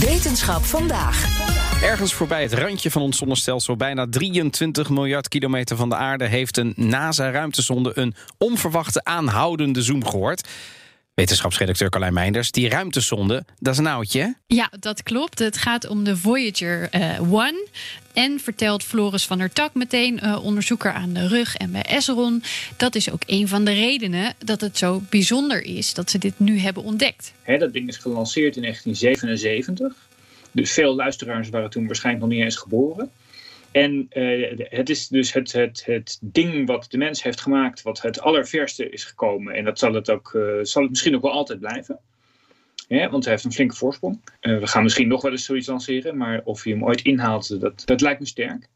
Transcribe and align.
Wetenschap 0.00 0.64
vandaag. 0.64 1.48
Ergens 1.82 2.14
voorbij 2.14 2.42
het 2.42 2.52
randje 2.52 2.90
van 2.90 3.02
ons 3.02 3.18
zonnestelsel, 3.18 3.76
bijna 3.76 4.06
23 4.10 4.88
miljard 4.88 5.28
kilometer 5.28 5.76
van 5.76 5.88
de 5.88 5.94
aarde, 5.94 6.24
heeft 6.24 6.56
een 6.56 6.72
NASA-ruimtesonde 6.76 7.92
een 7.94 8.14
onverwachte 8.38 9.04
aanhoudende 9.04 9.82
zoom 9.82 10.06
gehoord. 10.06 10.48
Wetenschapsredacteur 11.20 11.90
Carlijn 11.90 12.12
Meinders, 12.12 12.50
die 12.50 12.68
ruimtesonde, 12.68 13.44
dat 13.58 13.72
is 13.72 13.78
een 13.78 13.86
oudje? 13.86 14.34
Ja, 14.46 14.70
dat 14.78 15.02
klopt. 15.02 15.38
Het 15.38 15.56
gaat 15.56 15.88
om 15.88 16.04
de 16.04 16.16
Voyager 16.16 16.88
eh 16.90 17.32
1. 17.32 17.68
En 18.12 18.40
vertelt 18.40 18.84
Floris 18.84 19.26
van 19.26 19.38
der 19.38 19.52
Tak 19.52 19.74
meteen, 19.74 20.20
eh, 20.20 20.44
onderzoeker 20.44 20.92
aan 20.92 21.12
de 21.12 21.28
rug 21.28 21.56
en 21.56 21.72
bij 21.72 21.82
Esron. 21.82 22.42
Dat 22.76 22.94
is 22.94 23.10
ook 23.10 23.22
een 23.26 23.48
van 23.48 23.64
de 23.64 23.72
redenen 23.72 24.34
dat 24.44 24.60
het 24.60 24.78
zo 24.78 25.02
bijzonder 25.10 25.62
is 25.62 25.94
dat 25.94 26.10
ze 26.10 26.18
dit 26.18 26.38
nu 26.38 26.58
hebben 26.58 26.82
ontdekt. 26.82 27.32
Hè, 27.42 27.58
dat 27.58 27.72
ding 27.72 27.88
is 27.88 27.96
gelanceerd 27.96 28.56
in 28.56 28.62
1977. 28.62 29.94
Dus 30.52 30.72
veel 30.72 30.94
luisteraars 30.94 31.48
waren 31.48 31.70
toen 31.70 31.86
waarschijnlijk 31.86 32.24
nog 32.24 32.34
niet 32.34 32.44
eens 32.44 32.56
geboren. 32.56 33.10
En 33.72 34.06
eh, 34.08 34.58
het 34.58 34.90
is 34.90 35.08
dus 35.08 35.32
het, 35.32 35.52
het, 35.52 35.82
het 35.86 36.18
ding 36.22 36.66
wat 36.66 36.86
de 36.88 36.98
mens 36.98 37.22
heeft 37.22 37.40
gemaakt, 37.40 37.82
wat 37.82 38.02
het 38.02 38.20
allerverste 38.20 38.90
is 38.90 39.04
gekomen. 39.04 39.54
En 39.54 39.64
dat 39.64 39.78
zal 39.78 39.94
het, 39.94 40.10
ook, 40.10 40.34
eh, 40.34 40.42
zal 40.62 40.82
het 40.82 40.90
misschien 40.90 41.14
ook 41.14 41.22
wel 41.22 41.32
altijd 41.32 41.60
blijven. 41.60 41.98
Hè, 42.88 43.08
want 43.08 43.24
hij 43.24 43.32
heeft 43.32 43.44
een 43.44 43.52
flinke 43.52 43.76
voorsprong. 43.76 44.20
Eh, 44.40 44.58
we 44.58 44.66
gaan 44.66 44.82
misschien 44.82 45.08
nog 45.08 45.22
wel 45.22 45.30
eens 45.30 45.44
zoiets 45.44 45.66
lanceren, 45.66 46.16
maar 46.16 46.40
of 46.44 46.62
hij 46.62 46.72
hem 46.72 46.84
ooit 46.84 47.02
inhaalt, 47.02 47.60
dat, 47.60 47.82
dat 47.84 48.00
lijkt 48.00 48.20
me 48.20 48.26
sterk. 48.26 48.68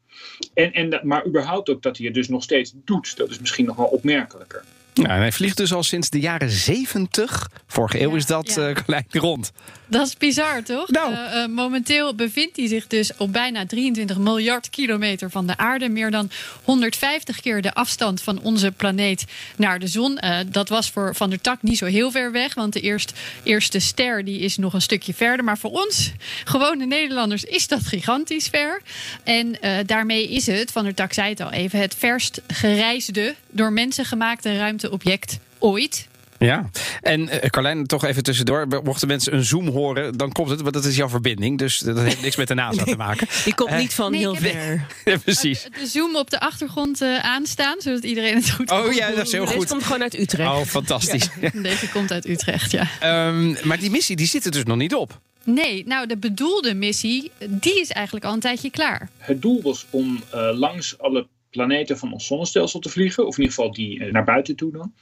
En, 0.53 0.73
en 0.73 0.89
dat, 0.89 1.03
maar 1.03 1.25
überhaupt 1.25 1.69
ook 1.69 1.81
dat 1.81 1.97
hij 1.97 2.05
het 2.05 2.15
dus 2.15 2.27
nog 2.27 2.43
steeds 2.43 2.73
doet, 2.75 3.17
dat 3.17 3.29
is 3.29 3.39
misschien 3.39 3.65
nog 3.65 3.75
wel 3.75 3.85
opmerkelijker. 3.85 4.63
En 4.93 5.09
hij 5.09 5.31
vliegt 5.31 5.57
dus 5.57 5.73
al 5.73 5.83
sinds 5.83 6.09
de 6.09 6.19
jaren 6.19 6.49
70. 6.49 7.49
Vorige 7.75 8.01
eeuw 8.01 8.15
is 8.15 8.25
dat 8.25 8.53
ja. 8.55 8.69
eh, 8.69 8.75
gelijk 8.85 9.13
rond. 9.13 9.51
Dat 9.87 10.07
is 10.07 10.17
bizar, 10.17 10.63
toch? 10.63 10.89
Nou. 10.89 11.13
Eh, 11.13 11.43
eh, 11.43 11.49
momenteel 11.49 12.15
bevindt 12.15 12.55
hij 12.57 12.67
zich 12.67 12.87
dus 12.87 13.11
op 13.17 13.33
bijna 13.33 13.65
23 13.65 14.17
miljard 14.17 14.69
kilometer 14.69 15.29
van 15.29 15.47
de 15.47 15.57
aarde. 15.57 15.89
Meer 15.89 16.11
dan 16.11 16.29
150 16.63 17.39
keer 17.39 17.61
de 17.61 17.73
afstand 17.73 18.21
van 18.21 18.39
onze 18.41 18.71
planeet 18.71 19.25
naar 19.55 19.79
de 19.79 19.87
zon. 19.87 20.19
Dat 20.47 20.69
was 20.69 20.89
voor 20.89 21.15
Van 21.15 21.29
der 21.29 21.41
Tak 21.41 21.61
niet 21.61 21.77
zo 21.77 21.85
heel 21.85 22.11
ver 22.11 22.31
weg. 22.31 22.53
Want 22.53 22.73
de 22.73 22.79
eerst, 22.79 23.13
eerste 23.43 23.79
ster 23.79 24.25
die 24.25 24.39
is 24.39 24.57
nog 24.57 24.73
een 24.73 24.81
stukje 24.81 25.13
verder. 25.13 25.45
Maar 25.45 25.57
voor 25.57 25.71
ons, 25.71 26.11
gewone 26.43 26.85
Nederlanders, 26.85 27.43
is 27.43 27.67
dat 27.67 27.85
gigantisch 27.85 28.47
ver. 28.47 28.81
En 29.23 29.57
daarmee 29.85 30.29
is 30.29 30.45
het, 30.45 30.71
Van 30.71 30.83
der 30.83 30.93
Tak 30.93 31.13
zei 31.13 31.29
het 31.29 31.41
al 31.41 31.51
even... 31.51 31.79
het 31.79 31.95
verst 31.97 32.41
gereisde, 32.47 33.35
door 33.49 33.73
mensen 33.73 34.05
gemaakte 34.05 34.57
ruimteobject 34.57 35.39
ooit. 35.59 36.07
Ja, 36.45 36.69
en 37.01 37.29
eh, 37.29 37.49
Carlijn, 37.49 37.85
toch 37.85 38.05
even 38.05 38.23
tussendoor. 38.23 38.67
Mochten 38.83 39.07
mensen 39.07 39.33
een 39.33 39.43
zoom 39.43 39.67
horen, 39.67 40.17
dan 40.17 40.31
komt 40.31 40.49
het, 40.49 40.61
want 40.61 40.73
dat 40.73 40.85
is 40.85 40.95
jouw 40.95 41.09
verbinding. 41.09 41.57
Dus 41.57 41.79
dat 41.79 41.99
heeft 41.99 42.21
niks 42.21 42.35
met 42.35 42.47
de 42.47 42.53
NASA 42.53 42.83
te 42.83 42.95
maken. 42.95 43.27
Die 43.43 43.55
komt 43.55 43.69
Eh, 43.69 43.77
niet 43.77 43.93
van 43.93 44.11
nee, 44.11 44.19
heel 44.19 44.33
ik 44.33 44.39
ver. 44.39 44.85
Ja, 45.05 45.17
precies. 45.17 45.67
De 45.79 45.87
zoom 45.87 46.15
op 46.15 46.29
de 46.29 46.39
achtergrond 46.39 47.01
eh, 47.01 47.17
aanstaan, 47.17 47.75
zodat 47.81 48.03
iedereen 48.03 48.35
het 48.35 48.51
goed 48.51 48.71
Oh 48.71 48.83
kan 48.83 48.95
ja, 48.95 49.09
dat 49.11 49.25
is 49.25 49.31
heel 49.31 49.45
Deze 49.45 49.57
goed. 49.57 49.67
komt 49.67 49.83
gewoon 49.83 50.01
uit 50.01 50.19
Utrecht. 50.19 50.49
Oh, 50.49 50.61
fantastisch. 50.61 51.29
Deze 51.53 51.89
komt 51.89 52.11
uit 52.11 52.27
Utrecht, 52.27 52.71
ja. 52.71 52.87
Ehm, 52.99 53.67
maar 53.67 53.79
die 53.79 53.89
missie 53.91 54.15
die 54.15 54.27
zit 54.27 54.45
er 54.45 54.51
dus 54.51 54.63
nog 54.63 54.77
niet 54.77 54.95
op. 54.95 55.19
Nee, 55.43 55.83
nou 55.87 56.07
de 56.07 56.17
bedoelde 56.17 56.73
missie, 56.73 57.31
die 57.47 57.79
is 57.79 57.89
eigenlijk 57.91 58.25
al 58.25 58.33
een 58.33 58.39
tijdje 58.39 58.69
klaar. 58.69 59.09
Het 59.17 59.41
doel 59.41 59.61
was 59.61 59.85
om 59.89 60.23
eh, 60.31 60.49
langs 60.53 60.99
alle 60.99 61.27
planeten 61.49 61.97
van 61.97 62.13
ons 62.13 62.25
zonnestelsel 62.25 62.79
te 62.79 62.89
vliegen, 62.89 63.27
of 63.27 63.37
in 63.37 63.43
ieder 63.43 63.55
geval 63.55 63.73
die 63.73 64.11
naar 64.11 64.23
buiten 64.23 64.55
toe 64.55 64.71
dan. 64.71 64.93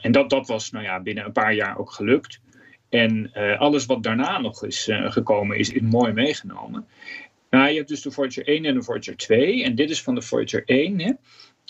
En 0.00 0.12
dat, 0.12 0.30
dat 0.30 0.46
was 0.46 0.70
nou 0.70 0.84
ja, 0.84 1.00
binnen 1.00 1.24
een 1.24 1.32
paar 1.32 1.54
jaar 1.54 1.78
ook 1.78 1.92
gelukt. 1.92 2.40
En 2.88 3.32
eh, 3.32 3.60
alles 3.60 3.86
wat 3.86 4.02
daarna 4.02 4.38
nog 4.38 4.64
is 4.64 4.88
eh, 4.88 5.10
gekomen, 5.10 5.58
is, 5.58 5.70
is 5.72 5.80
mooi 5.80 6.12
meegenomen. 6.12 6.86
Nou, 7.50 7.68
je 7.68 7.76
hebt 7.76 7.88
dus 7.88 8.02
de 8.02 8.10
Voyager 8.10 8.46
1 8.46 8.64
en 8.64 8.74
de 8.74 8.82
Voyager 8.82 9.16
2. 9.16 9.64
En 9.64 9.74
dit 9.74 9.90
is 9.90 10.02
van 10.02 10.14
de 10.14 10.22
Voyager 10.22 10.62
1. 10.64 11.00
Hè. 11.00 11.12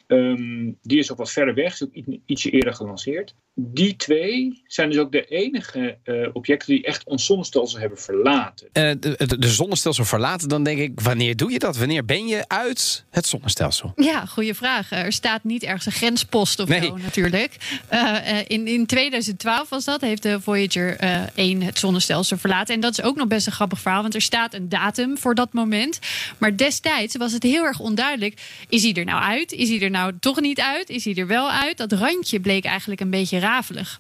Ehm, 0.07 0.73
die 0.83 0.99
is 0.99 1.13
ook 1.13 1.19
wat 1.19 1.33
verder 1.33 1.55
weg, 1.55 1.73
is 1.73 1.85
ook 1.85 2.07
ietsje 2.27 2.51
eerder 2.51 2.75
gelanceerd. 2.75 3.35
Die 3.55 3.97
twee 3.97 4.63
zijn 4.67 4.91
dus 4.91 4.99
ook 4.99 5.13
de 5.13 5.25
enige 5.25 5.99
eh, 6.05 6.29
objecten 6.33 6.75
die 6.75 6.85
echt 6.85 7.05
ons 7.05 7.27
zonnestelsel 7.27 7.79
hebben 7.79 7.99
verlaten. 7.99 8.69
Eh, 8.73 8.91
de, 9.01 9.15
de, 9.27 9.39
de 9.39 9.49
zonnestelsel 9.49 10.05
verlaten, 10.05 10.49
dan 10.49 10.63
denk 10.65 10.79
ik, 10.79 11.01
wanneer 11.01 11.37
doe 11.37 11.51
je 11.53 11.59
dat? 11.59 11.77
Wanneer 11.77 12.05
ben 12.05 12.27
je 12.27 12.45
uit 12.49 13.05
het 13.11 13.27
zonnestelsel? 13.27 13.93
Ja, 13.97 14.27
goede 14.27 14.55
vraag. 14.55 14.91
Er 14.91 15.13
staat 15.13 15.45
niet 15.45 15.63
ergens 15.63 15.87
een 15.87 15.93
grenspost 15.93 16.61
of 16.61 16.69
Nee. 16.69 16.81
zo 16.83 16.97
natuurlijk. 16.97 17.57
Eh, 17.89 18.39
eh, 18.39 18.45
in, 18.47 18.67
in 18.67 18.87
2012 18.87 19.69
was 19.69 19.85
dat, 19.85 20.01
heeft 20.01 20.23
de 20.23 20.41
Voyager 20.41 20.97
eh 20.97 21.21
1 21.35 21.63
het 21.63 21.79
zonnestelsel 21.79 22.37
verlaten. 22.37 22.75
En 22.75 22.81
dat 22.81 22.93
is 22.99 23.03
ook 23.03 23.17
nog 23.17 23.27
best 23.27 23.47
een 23.47 23.53
grappig 23.53 23.81
verhaal, 23.81 24.03
want 24.03 24.15
er 24.15 24.23
staat 24.23 24.55
een 24.55 24.69
datum 24.69 25.19
voor 25.19 25.35
dat 25.35 25.53
moment. 25.53 25.99
Maar 26.39 26.57
destijds 26.57 27.17
was 27.17 27.33
het 27.33 27.43
heel 27.43 27.65
erg 27.65 27.79
onduidelijk. 27.79 28.41
Is 28.69 28.83
hij 28.83 28.93
er 28.93 29.05
nou 29.05 29.23
uit? 29.23 29.53
Is 29.53 29.69
hij 29.69 29.81
er 29.81 29.91
nou 29.91 30.13
toch 30.21 30.41
niet 30.41 30.61
uit? 30.61 30.89
Is 30.91 31.05
hij 31.05 31.15
er 31.15 31.27
wel 31.27 31.51
uit? 31.51 31.77
Dat 31.77 31.93
randje 31.93 32.41
bleek 32.41 32.65
eigenlijk 32.65 33.01
een 33.01 33.11
beetje 33.11 33.39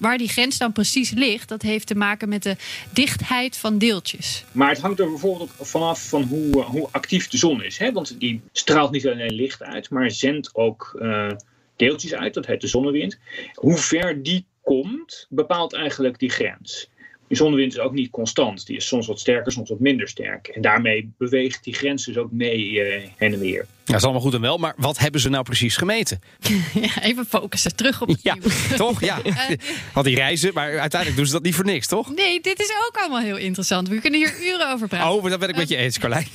Waar 0.00 0.18
die 0.18 0.28
grens 0.28 0.58
dan 0.58 0.72
precies 0.72 1.10
ligt, 1.10 1.48
dat 1.48 1.62
heeft 1.62 1.86
te 1.86 1.94
maken 1.94 2.28
met 2.28 2.42
de 2.42 2.56
dichtheid 2.92 3.56
van 3.56 3.78
deeltjes. 3.78 4.44
Maar 4.52 4.68
het 4.68 4.80
hangt 4.80 5.00
er 5.00 5.08
bijvoorbeeld 5.08 5.50
vanaf 5.60 6.08
van 6.08 6.22
hoe, 6.22 6.60
eh, 6.60 6.66
hoe 6.66 6.88
actief 6.90 7.28
de 7.28 7.38
zon 7.38 7.62
is. 7.62 7.78
Hè? 7.78 7.92
Want 7.92 8.20
die 8.20 8.40
straalt 8.52 8.90
niet 8.90 9.06
alleen 9.06 9.34
licht 9.34 9.62
uit, 9.62 9.90
maar 9.90 10.10
zendt 10.10 10.54
ook 10.54 10.96
eh, 11.00 11.30
deeltjes 11.76 12.14
uit. 12.14 12.34
Dat 12.34 12.46
heet 12.46 12.60
de 12.60 12.66
zonnewind. 12.66 13.18
Hoe 13.54 13.76
ver 13.76 14.22
die 14.22 14.44
komt, 14.62 15.26
bepaalt 15.28 15.74
eigenlijk 15.74 16.18
die 16.18 16.30
grens. 16.30 16.90
Die 17.28 17.36
zonnewind 17.36 17.72
is 17.72 17.78
ook 17.78 17.92
niet 17.92 18.10
constant. 18.10 18.66
Die 18.66 18.76
is 18.76 18.86
soms 18.86 19.06
wat 19.06 19.20
sterker, 19.20 19.52
soms 19.52 19.68
wat 19.68 19.80
minder 19.80 20.08
sterk. 20.08 20.48
En 20.48 20.62
daarmee 20.62 21.12
beweegt 21.18 21.64
die 21.64 21.74
grens 21.74 22.04
dus 22.04 22.16
ook 22.16 22.32
mee 22.32 22.80
eh, 22.80 23.08
heen 23.16 23.32
en 23.32 23.38
weer. 23.38 23.66
Ja, 23.90 23.96
dat 23.96 24.04
is 24.04 24.10
allemaal 24.10 24.30
goed 24.30 24.40
en 24.40 24.48
wel, 24.48 24.58
maar 24.58 24.74
wat 24.76 24.98
hebben 24.98 25.20
ze 25.20 25.28
nou 25.28 25.44
precies 25.44 25.76
gemeten? 25.76 26.20
Ja, 26.80 27.02
even 27.02 27.26
focussen, 27.26 27.76
terug 27.76 28.00
op 28.02 28.08
het 28.08 28.18
Ja, 28.22 28.34
nieuws. 28.34 28.66
toch? 28.76 29.00
Ja. 29.00 29.18
Al 29.94 30.02
die 30.02 30.14
reizen, 30.14 30.50
maar 30.54 30.78
uiteindelijk 30.78 31.16
doen 31.16 31.26
ze 31.26 31.32
dat 31.32 31.42
niet 31.42 31.54
voor 31.54 31.64
niks, 31.64 31.86
toch? 31.86 32.14
Nee, 32.14 32.40
dit 32.40 32.60
is 32.60 32.70
ook 32.88 32.96
allemaal 32.96 33.20
heel 33.20 33.36
interessant. 33.36 33.88
We 33.88 34.00
kunnen 34.00 34.20
hier 34.20 34.34
uren 34.42 34.72
over 34.72 34.88
praten. 34.88 35.10
Oh, 35.10 35.20
maar 35.22 35.30
dat 35.30 35.40
ben 35.40 35.48
ik 35.48 35.56
met 35.56 35.68
je 35.68 35.76
eens, 35.76 35.98
Carlijn. 35.98 36.26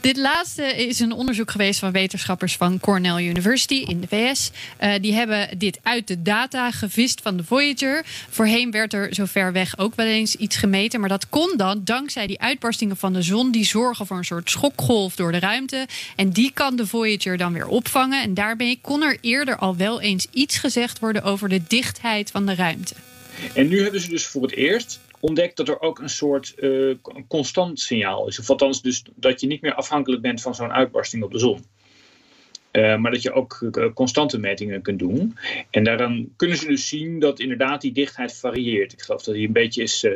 Dit 0.00 0.16
laatste 0.16 0.62
is 0.86 1.00
een 1.00 1.12
onderzoek 1.12 1.50
geweest 1.50 1.78
van 1.78 1.92
wetenschappers 1.92 2.56
van 2.56 2.80
Cornell 2.80 3.26
University 3.28 3.84
in 3.86 4.00
de 4.00 4.06
VS. 4.08 4.50
Eh, 4.76 4.92
die 5.00 5.14
hebben 5.14 5.58
dit 5.58 5.78
uit 5.82 6.06
de 6.06 6.22
data 6.22 6.70
gevist 6.70 7.20
van 7.22 7.36
de 7.36 7.44
Voyager. 7.44 8.04
Voorheen 8.30 8.70
werd 8.70 8.92
er 8.92 9.14
zo 9.14 9.24
ver 9.24 9.52
weg 9.52 9.78
ook 9.78 9.94
wel 9.94 10.06
eens 10.06 10.34
iets 10.34 10.56
gemeten. 10.56 11.00
Maar 11.00 11.08
dat 11.08 11.28
kon 11.28 11.52
dan 11.56 11.80
dankzij 11.84 12.26
die 12.26 12.40
uitbarstingen 12.40 12.96
van 12.96 13.12
de 13.12 13.22
zon. 13.22 13.50
Die 13.50 13.64
zorgen 13.64 14.06
voor 14.06 14.16
een 14.16 14.24
soort 14.24 14.50
schokgolf 14.50 15.14
door 15.14 15.32
de 15.32 15.38
ruimte. 15.38 15.86
En 16.16 16.30
die 16.30 16.50
kan 16.54 16.76
de 16.78 16.86
Voyager 16.86 17.36
dan 17.36 17.52
weer 17.52 17.66
opvangen. 17.66 18.22
En 18.22 18.34
daarmee 18.34 18.78
kon 18.82 19.02
er 19.02 19.18
eerder 19.20 19.56
al 19.56 19.76
wel 19.76 20.00
eens 20.00 20.26
iets 20.30 20.58
gezegd 20.58 20.98
worden 20.98 21.22
over 21.22 21.48
de 21.48 21.62
dichtheid 21.68 22.30
van 22.30 22.46
de 22.46 22.54
ruimte. 22.54 22.94
En 23.54 23.68
nu 23.68 23.82
hebben 23.82 24.00
ze 24.00 24.08
dus 24.08 24.26
voor 24.26 24.42
het 24.42 24.52
eerst 24.52 25.00
ontdekt 25.20 25.56
dat 25.56 25.68
er 25.68 25.80
ook 25.80 25.98
een 25.98 26.10
soort 26.10 26.54
eh, 26.54 26.94
constant 27.28 27.80
signaal 27.80 28.28
is. 28.28 28.38
Of 28.38 28.50
althans 28.50 28.82
dus 28.82 29.02
dat 29.14 29.40
je 29.40 29.46
niet 29.46 29.60
meer 29.60 29.74
afhankelijk 29.74 30.22
bent 30.22 30.40
van 30.40 30.54
zo'n 30.54 30.72
uitbarsting 30.72 31.22
op 31.22 31.32
de 31.32 31.38
zon. 31.38 31.64
Eh, 32.70 32.96
maar 32.96 33.10
dat 33.10 33.22
je 33.22 33.32
ook 33.32 33.68
eh, 33.72 33.92
constante 33.94 34.38
metingen 34.38 34.82
kunt 34.82 34.98
doen. 34.98 35.36
En 35.70 35.84
daaraan 35.84 36.28
kunnen 36.36 36.56
ze 36.56 36.66
dus 36.66 36.88
zien 36.88 37.18
dat 37.18 37.40
inderdaad 37.40 37.80
die 37.80 37.92
dichtheid 37.92 38.36
varieert. 38.36 38.92
Ik 38.92 39.02
geloof 39.02 39.22
dat 39.22 39.34
die 39.34 39.46
een 39.46 39.52
beetje 39.52 39.82
is, 39.82 40.06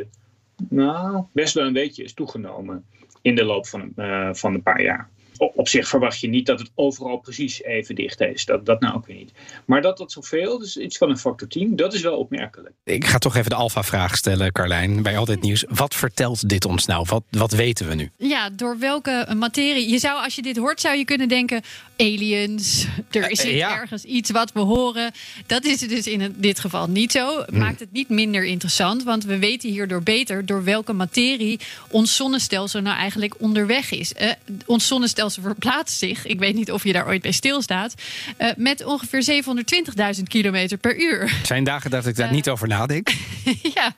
nou, 0.69 1.23
best 1.31 1.53
wel 1.53 1.65
een 1.65 1.73
beetje 1.73 2.03
is 2.03 2.13
toegenomen 2.13 2.85
in 3.21 3.35
de 3.35 3.43
loop 3.43 3.67
van, 3.67 3.93
van 4.35 4.53
een 4.53 4.63
paar 4.63 4.81
jaar. 4.81 5.09
Op 5.45 5.67
zich 5.67 5.87
verwacht 5.87 6.19
je 6.19 6.27
niet 6.27 6.45
dat 6.45 6.59
het 6.59 6.71
overal 6.75 7.17
precies 7.17 7.63
even 7.63 7.95
dicht 7.95 8.21
is. 8.21 8.45
Dat, 8.45 8.65
dat 8.65 8.79
nou 8.79 8.95
ook 8.95 9.05
weer 9.05 9.15
niet. 9.15 9.31
Maar 9.65 9.81
dat 9.81 9.97
dat 9.97 10.11
zoveel, 10.11 10.59
dus 10.59 10.77
iets 10.77 10.97
van 10.97 11.09
een 11.09 11.17
factor 11.17 11.47
10, 11.47 11.75
dat 11.75 11.93
is 11.93 12.01
wel 12.01 12.17
opmerkelijk. 12.17 12.73
Ik 12.83 13.05
ga 13.05 13.17
toch 13.17 13.35
even 13.35 13.49
de 13.49 13.55
alfa-vraag 13.55 14.15
stellen, 14.17 14.51
Carlijn, 14.51 15.03
bij 15.03 15.17
Altijd 15.17 15.41
Nieuws. 15.41 15.65
Wat 15.69 15.95
vertelt 15.95 16.49
dit 16.49 16.65
ons 16.65 16.85
nou? 16.85 17.05
Wat, 17.09 17.23
wat 17.29 17.51
weten 17.51 17.87
we 17.87 17.95
nu? 17.95 18.11
Ja, 18.17 18.49
door 18.49 18.79
welke 18.79 19.27
materie? 19.37 19.89
Je 19.89 19.99
zou, 19.99 20.23
als 20.23 20.35
je 20.35 20.41
dit 20.41 20.57
hoort, 20.57 20.81
zou 20.81 20.97
je 20.97 21.05
kunnen 21.05 21.27
denken: 21.27 21.61
aliens. 21.97 22.85
Er 23.11 23.29
is 23.29 23.41
Uh, 23.45 23.55
ja. 23.55 23.79
ergens 23.79 24.03
iets 24.03 24.31
wat 24.31 24.51
we 24.51 24.59
horen. 24.59 25.11
Dat 25.45 25.65
is 25.65 25.81
het 25.81 25.89
dus 25.89 26.07
in 26.07 26.35
dit 26.37 26.59
geval 26.59 26.87
niet 26.87 27.11
zo. 27.11 27.45
Maakt 27.51 27.79
het 27.79 27.91
niet 27.91 28.09
minder 28.09 28.45
interessant, 28.45 29.03
want 29.03 29.23
we 29.23 29.37
weten 29.37 29.69
hierdoor 29.69 30.03
beter 30.03 30.45
door 30.45 30.63
welke 30.63 30.93
materie 30.93 31.59
ons 31.89 32.15
zonnestelsel 32.15 32.81
nou 32.81 32.97
eigenlijk 32.97 33.35
onderweg 33.37 33.91
is. 33.91 34.13
Eh, 34.13 34.31
ons 34.65 34.87
zonnestelsel 34.87 35.32
verplaatst 35.41 35.97
zich. 35.97 36.25
Ik 36.25 36.39
weet 36.39 36.55
niet 36.55 36.71
of 36.71 36.83
je 36.83 36.93
daar 36.93 37.07
ooit 37.07 37.21
bij 37.21 37.31
stilstaat. 37.31 37.93
eh, 38.37 38.49
met 38.57 38.85
ongeveer 38.85 39.23
720.000 39.23 40.27
kilometer 40.27 40.77
per 40.77 40.99
uur. 40.99 41.35
Het 41.37 41.47
zijn 41.47 41.63
dagen 41.63 41.89
dat 41.91 42.05
ik 42.05 42.15
daar 42.15 42.27
Eh. 42.27 42.33
niet 42.33 42.49
over 42.49 42.67
nadenk. 42.67 43.09
ja, 43.75 43.95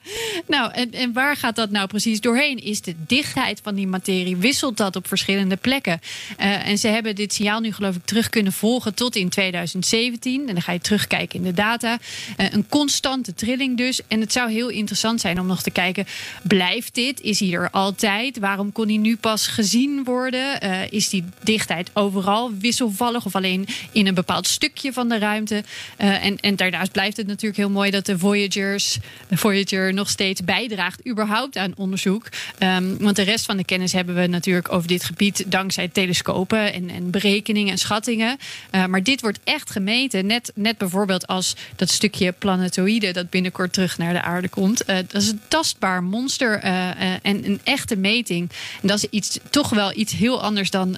nou, 0.47 0.71
en, 0.73 0.91
en 0.93 1.13
waar 1.13 1.35
gaat 1.37 1.55
dat 1.55 1.69
nou 1.71 1.87
precies 1.87 2.21
doorheen? 2.21 2.57
Is 2.63 2.81
de 2.81 2.95
dichtheid 3.07 3.59
van 3.63 3.75
die 3.75 3.87
materie, 3.87 4.35
wisselt 4.35 4.77
dat 4.77 4.95
op 4.95 5.07
verschillende 5.07 5.55
plekken? 5.55 5.99
Eh, 6.37 6.67
en 6.67 6.77
ze 6.77 6.87
hebben 6.87 7.15
dit 7.15 7.33
signaal 7.33 7.59
nu 7.59 7.71
geloof 7.71 7.95
ik 7.95 8.05
terug 8.05 8.29
kunnen 8.29 8.53
volgen 8.53 8.93
tot 8.93 9.15
in 9.15 9.29
2017. 9.29 10.39
En 10.47 10.53
dan 10.53 10.61
ga 10.63 10.71
je 10.71 10.79
terugkijken 10.79 11.39
in 11.39 11.45
de 11.45 11.53
data. 11.53 11.97
Een 12.38 12.65
constante 12.69 13.33
trilling 13.33 13.77
dus. 13.77 14.01
En 14.07 14.19
het 14.21 14.31
zou 14.31 14.51
heel 14.51 14.69
interessant 14.69 15.21
zijn 15.21 15.39
om 15.39 15.47
nog 15.47 15.61
te 15.61 15.71
kijken, 15.71 16.05
blijft 16.43 16.93
dit? 16.95 17.21
Is 17.21 17.39
hij 17.39 17.51
er 17.53 17.69
altijd? 17.69 18.39
Waarom 18.39 18.71
kon 18.71 18.88
hij 18.88 18.97
nu 18.97 19.17
pas 19.17 19.47
gezien 19.47 20.03
worden? 20.03 20.61
Is 20.91 21.09
die 21.09 21.25
dichtheid 21.44 21.89
overal 21.94 22.51
wisselvallig 22.60 23.25
of 23.25 23.36
alleen 23.36 23.68
in 23.92 24.07
een 24.07 24.13
bepaald 24.13 24.48
stukje 24.48 24.94
van 24.94 25.10
de 25.10 25.18
ruimte? 25.18 25.63
Eh, 25.98 26.25
en, 26.25 26.39
en 26.39 26.56
daarnaast 26.56 26.92
blijft 26.92 27.18
het 27.18 27.27
natuurlijk 27.27 27.57
heel 27.57 27.69
mooi 27.69 27.92
dat 27.92 28.06
de 28.06 28.19
Voyagers, 28.19 28.98
de 29.27 29.38
Voyager 29.38 29.94
nog 29.94 30.10
steeds 30.10 30.44
bijdraagt 30.44 31.07
überhaupt 31.07 31.57
aan 31.57 31.74
onderzoek. 31.75 32.30
Ehm, 32.57 32.98
want 32.98 33.16
de 33.16 33.22
rest 33.22 33.45
van 33.45 33.57
de 33.57 33.66
kennis 33.66 33.92
hebben 33.92 34.16
we 34.16 34.27
natuurlijk 34.27 34.72
over 34.72 34.88
dit 34.88 35.04
gebied 35.04 35.44
dankzij 35.48 35.88
telescopen 35.88 36.74
en, 36.74 36.89
en 36.89 37.10
berekeningen 37.10 37.72
en 37.72 37.77
schattingen. 37.77 38.38
Eh, 38.69 38.86
maar 38.86 39.04
dit 39.04 39.22
wordt 39.22 39.39
echt 39.44 39.72
gemeten. 39.72 40.25
Net, 40.25 40.51
net 40.56 40.77
bijvoorbeeld 40.77 41.27
als 41.27 41.56
dat 41.75 41.89
stukje 41.89 42.31
planetoïde 42.31 43.12
dat 43.12 43.30
binnenkort 43.30 43.74
terug 43.74 43.98
naar 43.98 44.13
de 44.13 44.22
aarde 44.22 44.50
komt. 44.50 44.83
Eh, 44.86 44.95
dat 44.95 45.22
is 45.22 45.30
een 45.30 45.42
tastbaar 45.48 46.04
monster 46.04 46.60
en 46.60 47.45
een 47.45 47.60
echte 47.63 47.95
meting. 47.95 48.50
En 48.81 48.88
dat 48.88 48.98
is 48.98 49.10
iets, 49.10 49.39
toch 49.50 49.69
wel 49.69 49.98
iets 49.98 50.13
heel 50.13 50.42
anders 50.42 50.69
dan 50.69 50.98